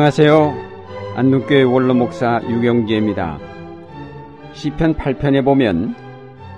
안녕하세요. 0.00 0.54
안동교회 1.16 1.62
원로 1.62 1.92
목사 1.92 2.40
유경재입니다. 2.48 3.38
시편 4.54 4.94
8편에 4.94 5.44
보면 5.44 5.94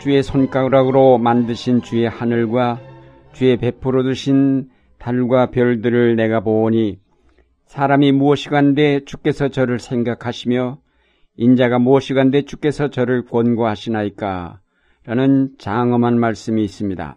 주의 0.01 0.23
손가락으로 0.23 1.19
만드신 1.19 1.83
주의 1.83 2.09
하늘과 2.09 2.79
주의 3.33 3.57
베풀어 3.57 4.05
두신 4.05 4.69
달과 5.01 5.47
별들을 5.47 6.15
내가 6.15 6.39
보오니 6.39 7.01
사람이 7.67 8.13
무엇이간데 8.13 9.07
주께서 9.07 9.49
저를 9.49 9.81
생각하시며 9.81 10.79
인자가 11.37 11.81
무엇이간데 11.81 12.43
주께서 12.43 12.91
저를 12.91 13.25
권고하시나이까 13.25 14.61
라는 15.05 15.51
장엄한 15.59 16.17
말씀이 16.17 16.63
있습니다. 16.63 17.17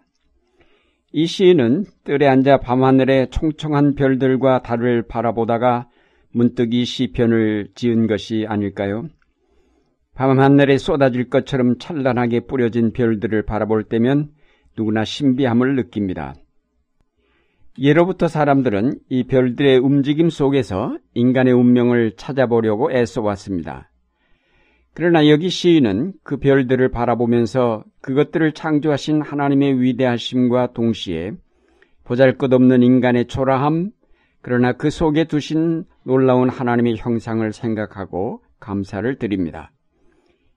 이 1.11 1.27
시인은 1.27 1.85
뜰에 2.03 2.27
앉아 2.27 2.61
밤하늘의 2.61 3.29
총총한 3.29 3.93
별들과 3.93 4.63
달을 4.63 5.03
바라보다가 5.03 5.87
문득 6.35 6.73
이 6.73 6.83
시편을 6.83 7.69
지은 7.75 8.07
것이 8.07 8.45
아닐까요? 8.45 9.07
밤하늘에 10.15 10.77
쏟아질 10.77 11.29
것처럼 11.29 11.77
찬란하게 11.77 12.41
뿌려진 12.41 12.91
별들을 12.91 13.43
바라볼 13.43 13.85
때면 13.85 14.31
누구나 14.77 15.05
신비함을 15.05 15.77
느낍니다. 15.77 16.35
예로부터 17.79 18.27
사람들은 18.27 18.99
이 19.07 19.23
별들의 19.23 19.77
움직임 19.77 20.29
속에서 20.29 20.97
인간의 21.13 21.53
운명을 21.53 22.17
찾아보려고 22.17 22.91
애써왔습니다. 22.91 23.89
그러나 24.93 25.29
여기 25.29 25.49
시인은 25.49 26.15
그 26.21 26.35
별들을 26.35 26.89
바라보면서 26.91 27.85
그것들을 28.01 28.51
창조하신 28.51 29.21
하나님의 29.21 29.81
위대하심과 29.81 30.73
동시에 30.73 31.31
보잘 32.03 32.37
것 32.37 32.51
없는 32.51 32.83
인간의 32.83 33.27
초라함, 33.27 33.91
그러나 34.45 34.73
그 34.73 34.91
속에 34.91 35.23
두신 35.23 35.85
놀라운 36.03 36.49
하나님의 36.49 36.97
형상을 36.97 37.51
생각하고 37.51 38.43
감사를 38.59 39.17
드립니다. 39.17 39.71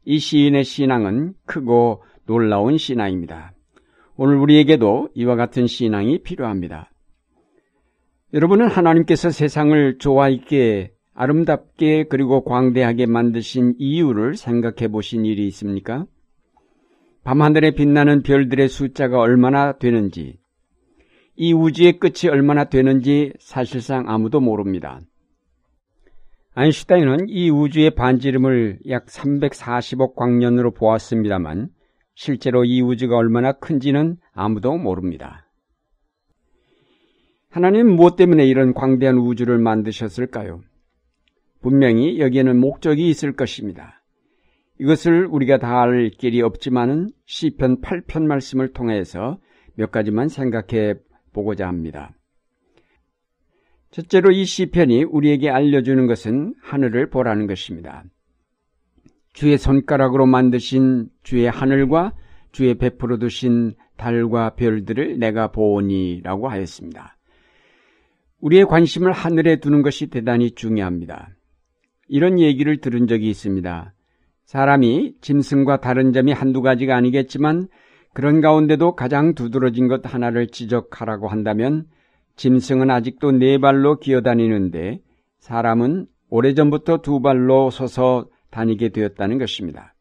이 0.05 0.19
시인의 0.19 0.65
신앙은 0.65 1.33
크고 1.47 2.03
놀라운 2.27 2.77
신앙입니다. 2.77 3.55
오늘 4.15 4.37
우리에게도 4.37 5.09
이와 5.15 5.37
같은 5.37 5.67
신앙이 5.67 6.23
필요합니다. 6.23 6.91
여러분은 8.35 8.69
하나님께서 8.69 9.31
세상을 9.31 9.97
좋아 9.97 10.29
있게 10.29 10.93
아름답게 11.15 12.09
그리고 12.11 12.45
광대하게 12.45 13.07
만드신 13.07 13.77
이유를 13.79 14.37
생각해 14.37 14.89
보신 14.89 15.25
일이 15.25 15.47
있습니까? 15.47 16.05
밤하늘에 17.25 17.71
빛나는 17.71 18.23
별들의 18.23 18.69
숫자가 18.69 19.19
얼마나 19.19 19.79
되는지, 19.79 20.37
이 21.41 21.53
우주의 21.53 22.01
끝이 22.01 22.29
얼마나 22.29 22.65
되는지 22.65 23.33
사실상 23.39 24.09
아무도 24.09 24.41
모릅니다. 24.41 25.01
아인슈타인은 26.55 27.29
이 27.29 27.49
우주의 27.49 27.91
반지름을 27.91 28.81
약 28.89 29.07
340억 29.07 30.17
광년으로 30.17 30.73
보았습니다만 30.73 31.69
실제로 32.17 32.65
이 32.65 32.83
우주가 32.83 33.17
얼마나 33.17 33.53
큰지는 33.53 34.17
아무도 34.33 34.77
모릅니다. 34.77 35.47
하나님 37.51 37.87
무엇 37.95 38.17
때문에 38.17 38.45
이런 38.45 38.75
광대한 38.75 39.19
우주를 39.19 39.59
만드셨을까요? 39.59 40.61
분명히 41.63 42.19
여기에는 42.19 42.59
목적이 42.59 43.09
있을 43.09 43.35
것입니다. 43.35 44.03
이것을 44.81 45.27
우리가 45.27 45.59
다 45.59 45.83
알 45.83 46.11
길이 46.11 46.43
없지만은 46.43 47.11
시편 47.27 47.81
8편 47.81 48.25
말씀을 48.27 48.73
통해서 48.73 49.39
몇 49.77 49.93
가지만 49.93 50.29
생각해 50.29 50.95
보고자 51.33 51.69
합니다. 51.69 52.11
첫째로 53.91 54.31
이 54.33 54.45
시편이 54.45 55.05
우리에게 55.05 55.51
알려주는 55.51 56.07
것은 56.07 56.55
하늘을 56.63 57.09
보라는 57.11 57.47
것입니다. 57.47 58.05
주의 59.33 59.57
손가락으로 59.57 60.27
만드신 60.27 61.09
주의 61.23 61.49
하늘과 61.49 62.15
주의 62.53 62.75
베풀어 62.75 63.19
두신 63.19 63.75
달과 63.97 64.57
별들을 64.57 65.19
내가 65.19 65.51
보오니라고 65.51 66.49
하였습니다. 66.49 67.17
우리의 68.41 68.67
관심을 68.67 69.13
하늘에 69.13 69.57
두는 69.61 69.83
것이 69.83 70.09
대단히 70.09 70.53
중요합니다. 70.53 71.31
이런 72.09 72.39
얘기를 72.39 72.81
들은 72.81 73.07
적이 73.07 73.31
있습니다. 73.31 73.95
사람이 74.45 75.17
짐승과 75.21 75.81
다른 75.81 76.13
점이 76.13 76.33
한두 76.33 76.63
가지가 76.63 76.97
아니겠지만 76.97 77.69
그런 78.19 78.41
가운데도 78.41 78.97
가장 78.97 79.37
두드러진 79.37 79.87
것 79.87 80.01
하나를 80.13 80.49
지적하라고 80.49 81.29
한다면 81.29 81.87
짐승은 82.35 82.91
아직도 82.91 83.31
네 83.31 83.59
발로 83.59 84.01
기어다니는데 84.01 85.01
사람은 85.39 86.09
오래전부터 86.29 87.03
두 87.03 87.21
발로 87.21 87.71
서서 87.71 88.27
다니게 88.51 88.89
되었다는 88.89 89.39
것입니다. 89.39 89.95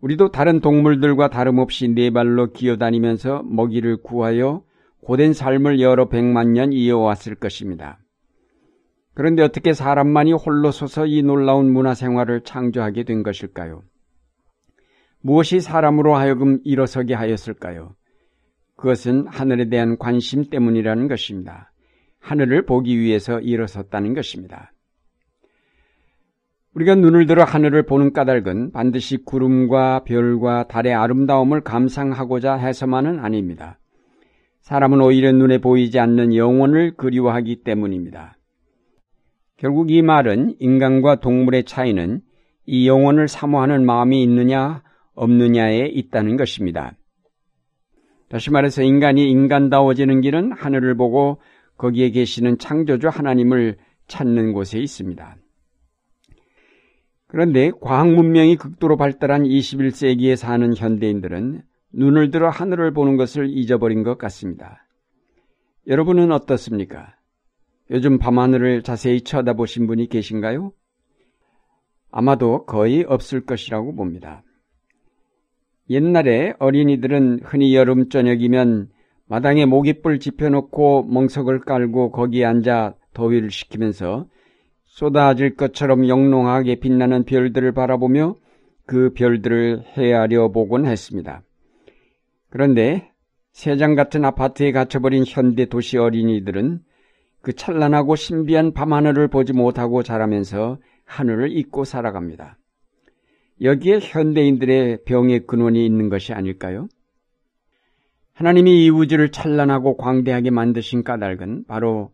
우리도 0.00 0.30
다른 0.30 0.60
동물들과 0.60 1.30
다름없이 1.30 1.88
네 1.88 2.10
발로 2.10 2.52
기어다니면서 2.52 3.42
먹이를 3.42 3.96
구하여 4.02 4.62
고된 5.02 5.32
삶을 5.32 5.80
여러 5.80 6.08
백만 6.08 6.52
년 6.52 6.72
이어왔을 6.72 7.34
것입니다. 7.34 7.98
그런데 9.14 9.42
어떻게 9.42 9.72
사람만이 9.72 10.34
홀로 10.34 10.70
서서 10.70 11.06
이 11.06 11.24
놀라운 11.24 11.72
문화 11.72 11.92
생활을 11.92 12.42
창조하게 12.42 13.02
된 13.02 13.24
것일까요? 13.24 13.82
무엇이 15.22 15.60
사람으로 15.60 16.14
하여금 16.14 16.60
일어서게 16.64 17.14
하였을까요? 17.14 17.94
그것은 18.76 19.26
하늘에 19.26 19.68
대한 19.68 19.98
관심 19.98 20.48
때문이라는 20.48 21.08
것입니다. 21.08 21.72
하늘을 22.20 22.64
보기 22.64 22.98
위해서 22.98 23.40
일어섰다는 23.40 24.14
것입니다. 24.14 24.72
우리가 26.74 26.94
눈을 26.94 27.26
들어 27.26 27.44
하늘을 27.44 27.82
보는 27.84 28.12
까닭은 28.12 28.72
반드시 28.72 29.18
구름과 29.24 30.04
별과 30.04 30.68
달의 30.68 30.94
아름다움을 30.94 31.62
감상하고자 31.62 32.54
해서만은 32.54 33.18
아닙니다. 33.18 33.78
사람은 34.62 35.00
오히려 35.00 35.32
눈에 35.32 35.58
보이지 35.58 35.98
않는 35.98 36.34
영혼을 36.36 36.96
그리워하기 36.96 37.64
때문입니다. 37.64 38.36
결국 39.56 39.90
이 39.90 40.00
말은 40.00 40.54
인간과 40.58 41.16
동물의 41.16 41.64
차이는 41.64 42.20
이 42.66 42.88
영혼을 42.88 43.26
사모하는 43.26 43.84
마음이 43.84 44.22
있느냐 44.22 44.82
없느냐에 45.14 45.86
있다는 45.86 46.36
것입니다. 46.36 46.92
다시 48.28 48.50
말해서 48.50 48.82
인간이 48.82 49.28
인간다워지는 49.30 50.20
길은 50.20 50.52
하늘을 50.52 50.96
보고 50.96 51.40
거기에 51.76 52.10
계시는 52.10 52.58
창조주 52.58 53.08
하나님을 53.08 53.76
찾는 54.06 54.52
곳에 54.52 54.78
있습니다. 54.78 55.36
그런데 57.26 57.70
과학 57.80 58.12
문명이 58.12 58.56
극도로 58.56 58.96
발달한 58.96 59.44
21세기에 59.44 60.36
사는 60.36 60.76
현대인들은 60.76 61.62
눈을 61.92 62.30
들어 62.30 62.50
하늘을 62.50 62.92
보는 62.92 63.16
것을 63.16 63.48
잊어버린 63.50 64.02
것 64.02 64.18
같습니다. 64.18 64.86
여러분은 65.86 66.32
어떻습니까? 66.32 67.16
요즘 67.90 68.18
밤하늘을 68.18 68.82
자세히 68.82 69.22
쳐다보신 69.22 69.86
분이 69.86 70.08
계신가요? 70.08 70.72
아마도 72.12 72.64
거의 72.66 73.04
없을 73.04 73.44
것이라고 73.44 73.94
봅니다. 73.94 74.42
옛날에 75.90 76.54
어린이들은 76.60 77.40
흔히 77.44 77.74
여름 77.74 78.08
저녁이면 78.08 78.90
마당에 79.26 79.66
모깃불 79.66 80.20
지펴놓고 80.20 81.02
멍석을 81.04 81.60
깔고 81.60 82.12
거기에 82.12 82.44
앉아 82.44 82.94
더위를 83.12 83.50
식히면서 83.50 84.26
쏟아질 84.86 85.56
것처럼 85.56 86.08
영롱하게 86.08 86.76
빛나는 86.76 87.24
별들을 87.24 87.72
바라보며 87.72 88.36
그 88.86 89.12
별들을 89.14 89.82
헤아려 89.96 90.52
보곤 90.52 90.86
했습니다. 90.86 91.42
그런데 92.50 93.10
세장 93.52 93.94
같은 93.96 94.24
아파트에 94.24 94.70
갇혀버린 94.72 95.24
현대 95.26 95.66
도시 95.66 95.98
어린이들은 95.98 96.80
그 97.42 97.52
찬란하고 97.52 98.14
신비한 98.14 98.74
밤하늘을 98.74 99.28
보지 99.28 99.52
못하고 99.52 100.02
자라면서 100.02 100.78
하늘을 101.04 101.50
잊고 101.50 101.84
살아갑니다. 101.84 102.59
여기에 103.62 103.98
현대인들의 104.00 105.04
병의 105.04 105.46
근원이 105.46 105.84
있는 105.84 106.08
것이 106.08 106.32
아닐까요? 106.32 106.88
하나님이 108.32 108.86
이 108.86 108.90
우주를 108.90 109.30
찬란하고 109.30 109.98
광대하게 109.98 110.50
만드신 110.50 111.04
까닭은 111.04 111.64
바로 111.66 112.12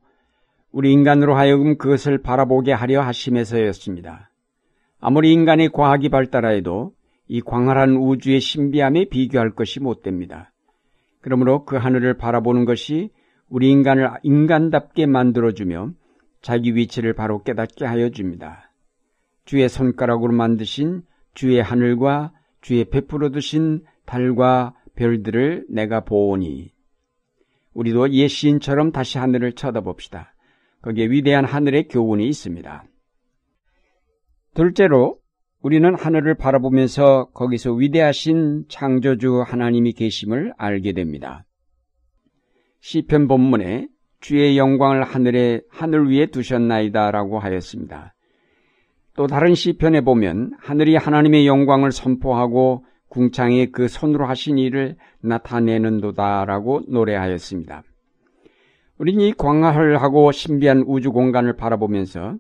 우리 0.72 0.92
인간으로 0.92 1.36
하여금 1.36 1.78
그것을 1.78 2.18
바라보게 2.18 2.72
하려 2.72 3.00
하심에서였습니다. 3.02 4.30
아무리 4.98 5.32
인간의 5.32 5.70
과학이 5.70 6.08
발달하여도 6.08 6.92
이 7.28 7.40
광활한 7.40 7.96
우주의 7.96 8.40
신비함에 8.40 9.06
비교할 9.06 9.50
것이 9.50 9.78
못 9.80 10.02
됩니다. 10.02 10.52
그러므로 11.20 11.64
그 11.64 11.76
하늘을 11.76 12.14
바라보는 12.14 12.64
것이 12.64 13.10
우리 13.48 13.70
인간을 13.70 14.10
인간답게 14.24 15.06
만들어주며 15.06 15.92
자기 16.42 16.74
위치를 16.74 17.14
바로 17.14 17.42
깨닫게 17.42 17.84
하여 17.84 18.10
줍니다. 18.10 18.72
주의 19.44 19.68
손가락으로 19.68 20.32
만드신 20.32 21.02
주의 21.36 21.62
하늘과 21.62 22.32
주의 22.62 22.84
베풀어 22.84 23.28
두신 23.30 23.84
달과 24.06 24.74
별들을 24.96 25.66
내가 25.68 26.00
보오니 26.00 26.72
우리도 27.74 28.10
옛 28.12 28.26
시인처럼 28.26 28.90
다시 28.90 29.18
하늘을 29.18 29.52
쳐다봅시다. 29.52 30.34
거기에 30.80 31.06
위대한 31.10 31.44
하늘의 31.44 31.88
교훈이 31.88 32.26
있습니다. 32.26 32.84
둘째로 34.54 35.18
우리는 35.60 35.94
하늘을 35.94 36.34
바라보면서 36.36 37.30
거기서 37.34 37.74
위대하신 37.74 38.64
창조주 38.68 39.44
하나님이 39.46 39.92
계심을 39.92 40.54
알게 40.56 40.94
됩니다. 40.94 41.44
시편 42.80 43.28
본문에 43.28 43.88
주의 44.20 44.56
영광을 44.56 45.02
하늘에 45.02 45.60
하늘 45.68 46.08
위에 46.10 46.26
두셨나이다라고 46.26 47.38
하였습니다. 47.38 48.15
또 49.16 49.26
다른 49.26 49.54
시편에 49.54 50.02
보면 50.02 50.52
하늘이 50.58 50.96
하나님의 50.96 51.46
영광을 51.46 51.90
선포하고 51.90 52.84
궁창에 53.08 53.66
그 53.66 53.88
손으로 53.88 54.26
하신 54.26 54.58
일을 54.58 54.96
나타내는도다라고 55.22 56.82
노래하였습니다. 56.88 57.82
우리는 58.98 59.22
이 59.22 59.32
광활하고 59.32 60.32
신비한 60.32 60.84
우주 60.86 61.12
공간을 61.12 61.56
바라보면서 61.56 62.36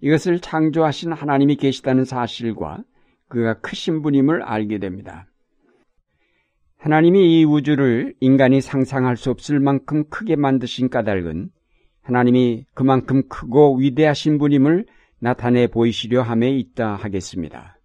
이것을 0.00 0.40
창조하신 0.40 1.12
하나님이 1.12 1.56
계시다는 1.56 2.04
사실과 2.04 2.78
그가 3.28 3.60
크신 3.60 4.02
분임을 4.02 4.42
알게 4.42 4.78
됩니다. 4.78 5.26
하나님이 6.78 7.40
이 7.40 7.44
우주를 7.44 8.14
인간이 8.20 8.60
상상할 8.60 9.16
수 9.16 9.30
없을 9.30 9.60
만큼 9.60 10.04
크게 10.08 10.36
만드신 10.36 10.88
까닭은 10.88 11.50
하나님이 12.02 12.66
그만큼 12.74 13.22
크고 13.28 13.76
위대하신 13.78 14.38
분임을 14.38 14.86
나타내 15.20 15.66
보이시려 15.66 16.22
함에 16.22 16.50
있다 16.50 16.94
하겠습니다. 16.94 17.78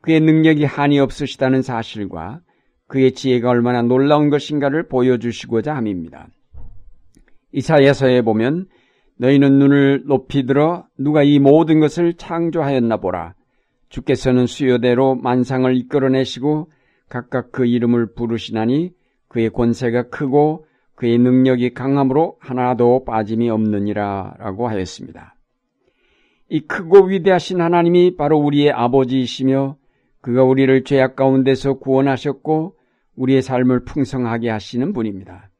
그의 0.00 0.20
능력이 0.20 0.64
한이 0.64 0.98
없으시다는 0.98 1.62
사실과 1.62 2.40
그의 2.88 3.12
지혜가 3.12 3.48
얼마나 3.48 3.82
놀라운 3.82 4.30
것인가를 4.30 4.88
보여주시고자 4.88 5.74
함입니다. 5.74 6.28
이사야서에 7.52 8.22
보면 8.22 8.66
너희는 9.18 9.58
눈을 9.58 10.04
높이 10.06 10.44
들어 10.44 10.86
누가 10.98 11.22
이 11.22 11.38
모든 11.38 11.80
것을 11.80 12.14
창조하였나 12.14 12.98
보라. 12.98 13.34
주께서는 13.88 14.46
수요대로 14.46 15.14
만상을 15.14 15.74
이끌어내시고 15.76 16.70
각각 17.08 17.52
그 17.52 17.64
이름을 17.64 18.14
부르시나니 18.14 18.90
그의 19.28 19.50
권세가 19.50 20.08
크고 20.08 20.66
그의 20.96 21.18
능력이 21.18 21.74
강함으로 21.74 22.36
하나도 22.40 23.04
빠짐이 23.04 23.50
없느니라 23.50 24.34
라고 24.38 24.68
하였습니다. 24.68 25.34
이 26.48 26.60
크고 26.60 27.06
위대하신 27.06 27.60
하나님이 27.60 28.16
바로 28.16 28.38
우리의 28.38 28.70
아버지이시며 28.70 29.76
그가 30.20 30.44
우리를 30.44 30.84
죄악 30.84 31.16
가운데서 31.16 31.74
구원하셨고 31.74 32.76
우리의 33.16 33.42
삶을 33.42 33.84
풍성하게 33.84 34.50
하시는 34.50 34.92
분입니다. 34.92 35.50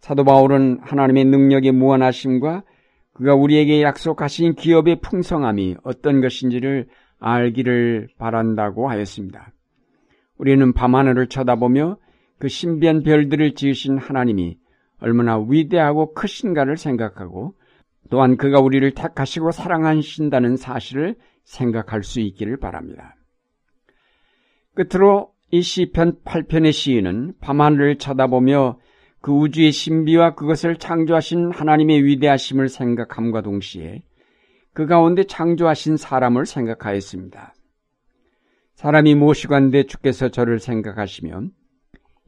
사도 0.00 0.24
바울은 0.24 0.78
하나님의 0.82 1.24
능력의 1.26 1.72
무한하심과 1.72 2.62
그가 3.12 3.34
우리에게 3.34 3.82
약속하신 3.82 4.54
기업의 4.54 5.00
풍성함이 5.00 5.76
어떤 5.82 6.20
것인지를 6.20 6.86
알기를 7.18 8.08
바란다고 8.16 8.88
하였습니다. 8.88 9.52
우리는 10.36 10.72
밤하늘을 10.72 11.26
쳐다보며 11.26 11.96
그 12.38 12.46
신비한 12.46 13.02
별들을 13.02 13.54
지으신 13.56 13.98
하나님이 13.98 14.58
얼마나 15.00 15.38
위대하고 15.38 16.14
크신가를 16.14 16.76
생각하고 16.76 17.54
또한 18.10 18.36
그가 18.36 18.60
우리를 18.60 18.90
택하시고 18.92 19.52
사랑하신다는 19.52 20.56
사실을 20.56 21.16
생각할 21.44 22.02
수 22.02 22.20
있기를 22.20 22.58
바랍니다. 22.58 23.14
끝으로 24.74 25.32
이 25.50 25.62
시편 25.62 26.22
8편의 26.24 26.72
시인은 26.72 27.34
밤하늘을 27.40 27.98
쳐다보며 27.98 28.78
그 29.20 29.32
우주의 29.32 29.72
신비와 29.72 30.34
그것을 30.34 30.76
창조하신 30.76 31.50
하나님의 31.52 32.04
위대하심을 32.04 32.68
생각함과 32.68 33.42
동시에 33.42 34.02
그 34.72 34.86
가운데 34.86 35.24
창조하신 35.24 35.96
사람을 35.96 36.46
생각하였습니다. 36.46 37.54
사람이 38.74 39.16
무엇이건데 39.16 39.84
주께서 39.84 40.28
저를 40.28 40.60
생각하시면 40.60 41.50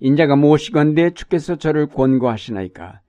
인자가 0.00 0.34
무엇이건데 0.34 1.11
주께서 1.14 1.56
저를 1.56 1.87
권고하시나이까 1.87 3.02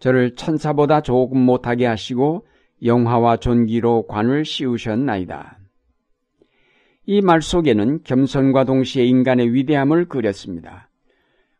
저를 0.00 0.34
천사보다 0.34 1.02
조금 1.02 1.38
못하게 1.40 1.86
하시고 1.86 2.46
영화와 2.82 3.36
존귀로 3.36 4.06
관을 4.06 4.44
씌우셨나이다. 4.44 5.58
이 7.06 7.20
말 7.22 7.42
속에는 7.42 8.02
겸손과 8.04 8.64
동시에 8.64 9.04
인간의 9.04 9.52
위대함을 9.52 10.06
그렸습니다. 10.08 10.88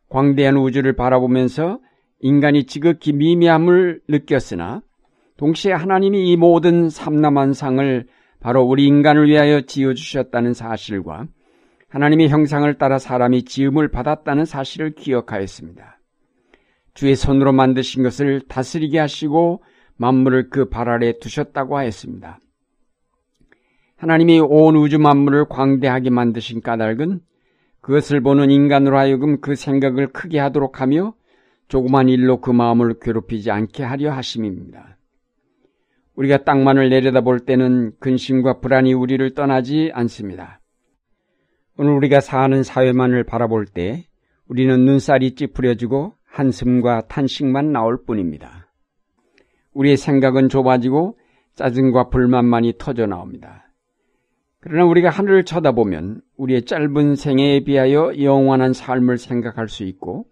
광대한 0.09 0.57
우주를 0.57 0.95
바라보면서 0.95 1.79
인간이 2.19 2.65
지극히 2.65 3.13
미미함을 3.13 4.01
느꼈으나 4.07 4.81
동시에 5.37 5.73
하나님이 5.73 6.31
이 6.31 6.37
모든 6.37 6.89
삼남한 6.89 7.53
상을 7.53 8.07
바로 8.39 8.63
우리 8.63 8.85
인간을 8.85 9.27
위하여 9.27 9.61
지어주셨다는 9.61 10.53
사실과 10.53 11.27
하나님의 11.89 12.29
형상을 12.29 12.73
따라 12.77 12.97
사람이 12.97 13.43
지음을 13.43 13.89
받았다는 13.89 14.45
사실을 14.45 14.91
기억하였습니다. 14.91 16.00
주의 16.93 17.15
손으로 17.15 17.53
만드신 17.53 18.03
것을 18.03 18.41
다스리게 18.47 18.99
하시고 18.99 19.63
만물을 19.97 20.49
그 20.49 20.69
발 20.69 20.89
아래 20.89 21.17
두셨다고 21.19 21.77
하였습니다. 21.77 22.39
하나님이 23.97 24.39
온 24.39 24.75
우주 24.75 24.97
만물을 24.97 25.45
광대하게 25.45 26.09
만드신 26.09 26.61
까닭은 26.61 27.21
그것을 27.81 28.21
보는 28.21 28.49
인간으로 28.49 28.97
하여금 28.97 29.41
그 29.41 29.55
생각을 29.55 30.07
크게 30.07 30.39
하도록 30.39 30.81
하며 30.81 31.13
조그만 31.67 32.09
일로 32.09 32.41
그 32.41 32.51
마음을 32.51 32.99
괴롭히지 32.99 33.51
않게 33.51 33.83
하려 33.83 34.11
하심입니다. 34.11 34.97
우리가 36.15 36.43
땅만을 36.43 36.89
내려다볼 36.89 37.41
때는 37.41 37.93
근심과 37.99 38.59
불안이 38.59 38.93
우리를 38.93 39.33
떠나지 39.33 39.91
않습니다. 39.93 40.59
오늘 41.77 41.93
우리가 41.93 42.19
사는 42.19 42.61
사회만을 42.61 43.23
바라볼 43.23 43.65
때 43.65 44.07
우리는 44.47 44.83
눈살이 44.83 45.35
찌푸려지고 45.35 46.13
한숨과 46.31 47.07
탄식만 47.07 47.71
나올 47.71 48.03
뿐입니다. 48.05 48.71
우리의 49.73 49.97
생각은 49.97 50.49
좁아지고 50.49 51.17
짜증과 51.55 52.09
불만만이 52.09 52.75
터져 52.77 53.05
나옵니다. 53.05 53.67
그러나 54.61 54.85
우리가 54.85 55.09
하늘을 55.09 55.43
쳐다보면 55.43 56.21
우리의 56.37 56.63
짧은 56.63 57.15
생애에 57.15 57.63
비하여 57.63 58.13
영원한 58.21 58.73
삶을 58.73 59.17
생각할 59.17 59.67
수 59.67 59.83
있고 59.83 60.25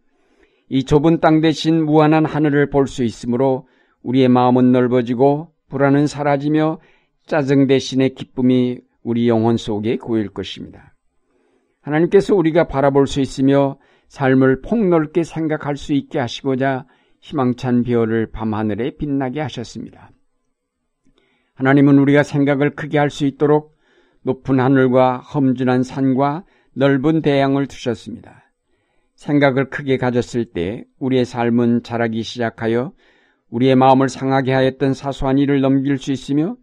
이 0.69 0.83
좁은 0.83 1.19
땅 1.19 1.41
대신 1.41 1.83
무한한 1.83 2.25
하늘을 2.25 2.69
볼 2.69 2.87
수 2.87 3.03
있으므로 3.03 3.67
우리의 4.03 4.29
마음은 4.29 4.71
넓어지고 4.71 5.51
불안은 5.69 6.07
사라지며 6.07 6.79
짜증 7.25 7.67
대신의 7.67 8.15
기쁨이 8.15 8.79
우리 9.03 9.27
영혼 9.27 9.57
속에 9.57 9.97
고일 9.97 10.29
것입니다. 10.29 10.95
하나님께서 11.81 12.35
우리가 12.35 12.67
바라볼 12.67 13.07
수 13.07 13.19
있으며 13.19 13.77
삶을 14.09 14.61
폭넓게 14.61 15.23
생각할 15.23 15.77
수 15.77 15.93
있게 15.93 16.19
하시고자 16.19 16.85
희망찬 17.21 17.83
별을 17.83 18.31
밤하늘에 18.31 18.97
빛나게 18.97 19.39
하셨습니다. 19.41 20.11
하나님은 21.53 21.97
우리가 21.99 22.23
생각을 22.23 22.71
크게 22.71 22.97
할 22.97 23.09
수 23.09 23.25
있도록 23.25 23.77
높은 24.23 24.59
하늘과 24.59 25.17
험준한 25.19 25.83
산과 25.83 26.45
넓은 26.73 27.21
대양을 27.21 27.67
두셨습니다. 27.67 28.51
생각을 29.15 29.69
크게 29.69 29.97
가졌을 29.97 30.45
때 30.45 30.85
우리의 30.99 31.25
삶은 31.25 31.83
자라기 31.83 32.23
시작하여 32.23 32.93
우리의 33.49 33.75
마음을 33.75 34.07
상하게 34.09 34.53
하였던 34.53 34.93
사소한 34.93 35.37
일을 35.37 35.61
넘길 35.61 35.97
수 35.97 36.11
있으며 36.11 36.55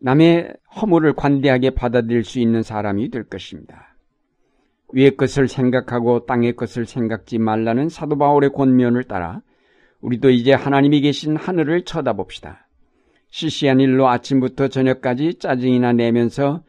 남의 0.00 0.54
허물을 0.76 1.12
관대하게 1.14 1.70
받아들일 1.70 2.24
수 2.24 2.40
있는 2.40 2.62
사람이 2.62 3.10
될 3.10 3.24
것입니다. 3.24 3.89
위의 4.92 5.16
것을 5.16 5.48
생각하고 5.48 6.26
땅의 6.26 6.56
것을 6.56 6.86
생각지 6.86 7.38
말라는 7.38 7.88
사도 7.88 8.16
바울의 8.18 8.50
권면을 8.50 9.04
따라 9.04 9.40
우리도 10.00 10.30
이제 10.30 10.52
하나님이 10.52 11.00
계신 11.02 11.36
하늘을 11.36 11.84
쳐다봅시다. 11.84 12.66
시시한 13.28 13.80
일로 13.80 14.08
아침부터 14.08 14.68
저녁까지 14.68 15.34
짜증이나 15.38 15.92
내면서 15.92 16.62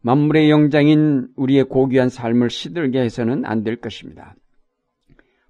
만물의 0.00 0.50
영장인 0.50 1.28
우리의 1.36 1.64
고귀한 1.64 2.08
삶을 2.08 2.50
시들게 2.50 3.00
해서는 3.00 3.44
안 3.44 3.62
될 3.62 3.76
것입니다. 3.76 4.34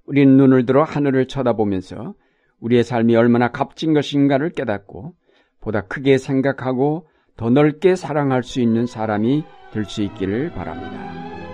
우리는 0.05 0.37
눈을 0.37 0.67
들어 0.67 0.83
하늘을 0.83 1.27
쳐다보면서 1.29 2.15
우리의 2.61 2.83
삶이 2.83 3.15
얼마나 3.15 3.49
값진 3.53 3.95
것인가를 3.95 4.51
깨닫고 4.51 5.15
보다 5.61 5.83
크게 5.83 6.19
생각하고 6.19 7.09
더 7.37 7.51
넓게 7.51 7.95
사랑할 7.95 8.43
수 8.43 8.61
있는 8.61 8.87
사람이 8.87 9.45
될 9.73 9.85
수 9.85 10.03
있기를 10.03 10.51
바랍니다. 10.53 11.48